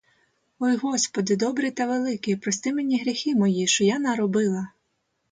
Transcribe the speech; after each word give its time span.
Ой 0.59 0.75
господи, 0.77 1.35
добрий 1.35 1.71
та 1.71 1.87
великий, 1.87 2.35
прости 2.35 2.73
мені 2.73 2.99
гріхи 3.01 3.35
мої, 3.35 3.67
що 3.67 3.83
я 3.83 3.99
наробила! 3.99 4.67